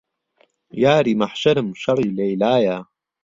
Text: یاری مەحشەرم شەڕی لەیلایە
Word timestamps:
یاری 0.83 1.13
مەحشەرم 1.21 1.67
شەڕی 1.81 2.15
لەیلایە 2.17 2.77